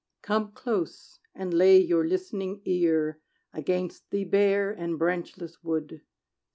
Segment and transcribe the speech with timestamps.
[0.23, 3.19] "Come close, and lay your listening ear
[3.53, 6.01] Against the bare and branchless wood.